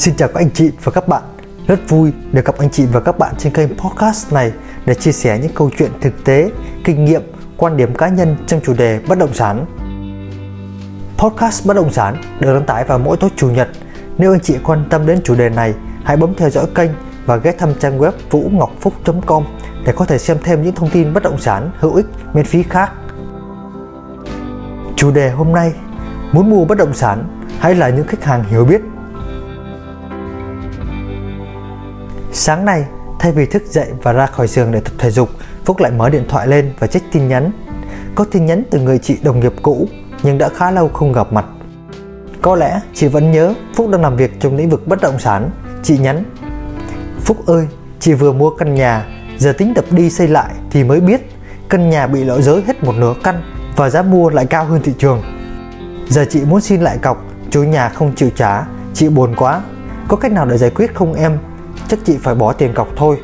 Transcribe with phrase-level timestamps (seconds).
[0.00, 1.22] Xin chào các anh chị và các bạn.
[1.66, 4.52] Rất vui được gặp anh chị và các bạn trên kênh podcast này
[4.86, 6.50] để chia sẻ những câu chuyện thực tế,
[6.84, 7.22] kinh nghiệm,
[7.56, 9.66] quan điểm cá nhân trong chủ đề bất động sản.
[11.18, 13.68] Podcast bất động sản được đăng tải vào mỗi tối chủ nhật.
[14.18, 16.90] Nếu anh chị quan tâm đến chủ đề này, hãy bấm theo dõi kênh
[17.26, 19.44] và ghé thăm trang web vũ ngọc phúc.com
[19.84, 22.62] để có thể xem thêm những thông tin bất động sản hữu ích miễn phí
[22.62, 22.92] khác.
[24.96, 25.72] Chủ đề hôm nay
[26.32, 27.24] Muốn mua bất động sản
[27.58, 28.80] hay là những khách hàng hiểu biết
[32.42, 32.84] Sáng nay,
[33.18, 35.28] thay vì thức dậy và ra khỏi giường để tập thể dục,
[35.64, 37.50] Phúc lại mở điện thoại lên và check tin nhắn.
[38.14, 39.88] Có tin nhắn từ người chị đồng nghiệp cũ
[40.22, 41.44] nhưng đã khá lâu không gặp mặt.
[42.42, 45.50] Có lẽ chị vẫn nhớ Phúc đang làm việc trong lĩnh vực bất động sản.
[45.82, 46.24] Chị nhắn
[47.20, 49.06] Phúc ơi, chị vừa mua căn nhà,
[49.38, 51.20] giờ tính đập đi xây lại thì mới biết
[51.68, 53.42] căn nhà bị lỗi giới hết một nửa căn
[53.76, 55.22] và giá mua lại cao hơn thị trường.
[56.08, 59.62] Giờ chị muốn xin lại cọc, chủ nhà không chịu trả, chị buồn quá.
[60.08, 61.38] Có cách nào để giải quyết không em?
[61.90, 63.16] Chắc chị phải bỏ tiền cọc thôi.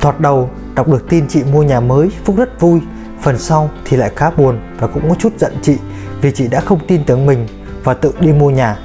[0.00, 2.80] Thoạt đầu, đọc được tin chị mua nhà mới, Phúc rất vui.
[3.22, 5.76] Phần sau thì lại khá buồn và cũng có chút giận chị
[6.20, 7.46] vì chị đã không tin tưởng mình
[7.84, 8.78] và tự đi mua nhà.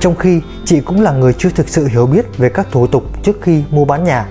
[0.00, 3.02] Trong khi chị cũng là người chưa thực sự hiểu biết về các thủ tục
[3.22, 4.28] trước khi mua bán nhà.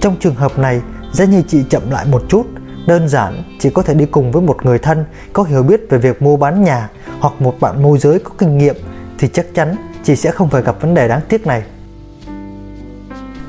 [0.00, 0.80] Trong trường hợp này,
[1.12, 2.46] giá như chị chậm lại một chút
[2.88, 5.98] Đơn giản, chỉ có thể đi cùng với một người thân có hiểu biết về
[5.98, 6.88] việc mua bán nhà
[7.20, 8.76] hoặc một bạn môi giới có kinh nghiệm
[9.18, 11.62] thì chắc chắn chị sẽ không phải gặp vấn đề đáng tiếc này.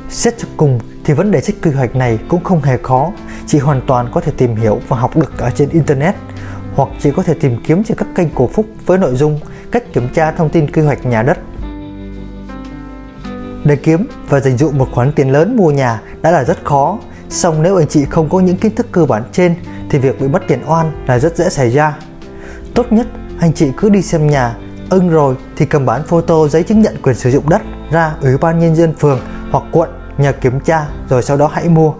[0.09, 3.11] Xét cho cùng thì vấn đề trích quy hoạch này cũng không hề khó,
[3.47, 6.15] chị hoàn toàn có thể tìm hiểu và học được ở trên internet
[6.75, 9.39] hoặc chị có thể tìm kiếm trên các kênh cổ phúc với nội dung
[9.71, 11.37] cách kiểm tra thông tin quy hoạch nhà đất.
[13.65, 16.99] Để kiếm và dành dụ một khoản tiền lớn mua nhà đã là rất khó
[17.29, 19.55] Song nếu anh chị không có những kiến thức cơ bản trên
[19.89, 21.97] thì việc bị mất tiền oan là rất dễ xảy ra.
[22.75, 23.07] Tốt nhất
[23.39, 24.55] anh chị cứ đi xem nhà,
[24.89, 27.61] ưng rồi thì cầm bản photo giấy chứng nhận quyền sử dụng đất
[27.91, 29.19] ra Ủy ban Nhân dân phường
[29.51, 31.93] hoặc quận nhờ kiểm tra rồi sau đó hãy mua.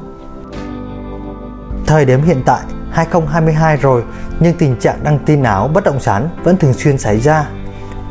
[1.85, 2.61] Thời điểm hiện tại
[2.91, 4.03] 2022 rồi
[4.39, 7.49] nhưng tình trạng đăng tin ảo bất động sản vẫn thường xuyên xảy ra.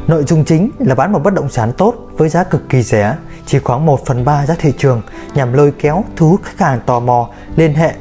[0.07, 3.17] Nội dung chính là bán một bất động sản tốt với giá cực kỳ rẻ
[3.47, 5.03] chỉ khoảng 1 phần 3 giá thị trường
[5.35, 7.95] nhằm lôi kéo thu hút khách hàng tò mò, liên hệ.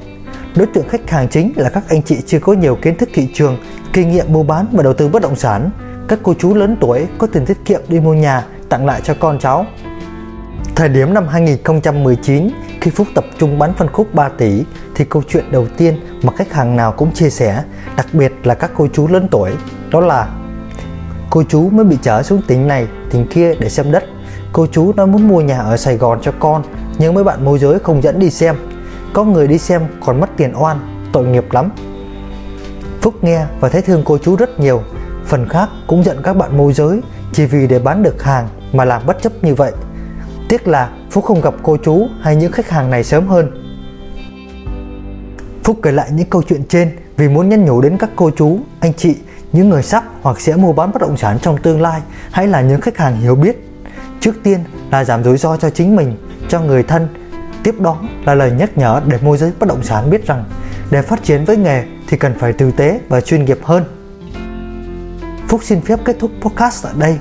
[0.55, 3.29] Đối tượng khách hàng chính là các anh chị chưa có nhiều kiến thức thị
[3.33, 3.57] trường,
[3.93, 5.69] kinh nghiệm mua bán và đầu tư bất động sản,
[6.07, 9.13] các cô chú lớn tuổi có tiền tiết kiệm đi mua nhà tặng lại cho
[9.19, 9.65] con cháu.
[10.75, 12.49] Thời điểm năm 2019,
[12.81, 14.63] khi Phúc tập trung bán phân khúc 3 tỷ
[14.95, 17.63] thì câu chuyện đầu tiên mà khách hàng nào cũng chia sẻ,
[17.97, 19.51] đặc biệt là các cô chú lớn tuổi,
[19.91, 20.27] đó là
[21.29, 24.03] Cô chú mới bị chở xuống tỉnh này, tỉnh kia để xem đất.
[24.53, 26.63] Cô chú nói muốn mua nhà ở Sài Gòn cho con
[26.97, 28.55] Nhưng mấy bạn môi giới không dẫn đi xem.
[29.13, 30.77] Có người đi xem còn mất tiền oan
[31.11, 31.71] Tội nghiệp lắm.
[33.01, 34.81] Phúc nghe và thấy thương cô chú rất nhiều.
[35.27, 37.01] Phần khác cũng giận các bạn môi giới
[37.33, 39.71] Chỉ vì để bán được hàng mà làm bất chấp như vậy
[40.49, 43.63] Tiếc là Phúc không gặp cô chú hay những khách hàng này sớm hơn
[45.63, 48.59] Phúc kể lại những câu chuyện trên vì muốn nhắn nhủ đến các cô chú,
[48.79, 49.15] anh chị,
[49.51, 52.01] những người sắp hoặc sẽ mua bán bất động sản trong tương lai
[52.31, 53.67] hay là những khách hàng hiểu biết
[54.19, 54.59] Trước tiên
[54.91, 56.17] là giảm rủi ro cho chính mình,
[56.49, 57.07] cho người thân.
[57.63, 60.43] Tiếp đó là lời nhắc nhở để môi giới bất động sản biết rằng
[60.91, 63.96] để phát triển với nghề thì cần phải tử tế và chuyên nghiệp hơn.
[65.47, 67.17] Phúc xin phép kết thúc podcast ở đây.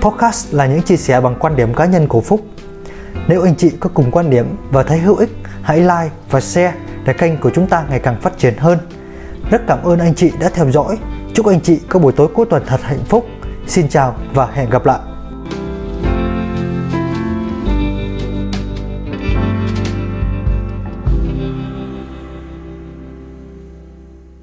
[0.00, 2.40] Podcast là những chia sẻ bằng quan điểm cá nhân của Phúc.
[3.28, 5.30] Nếu anh chị có cùng quan điểm và thấy hữu ích,
[5.62, 6.74] hãy like và share
[7.04, 8.78] để kênh của chúng ta ngày càng phát triển hơn.
[9.50, 10.98] Rất cảm ơn anh chị đã theo dõi.
[11.34, 13.26] Chúc anh chị có buổi tối cuối tuần thật hạnh phúc.
[13.66, 15.09] Xin chào và hẹn gặp lại.